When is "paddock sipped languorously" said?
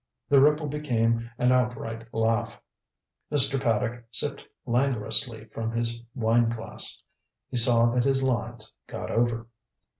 3.61-5.45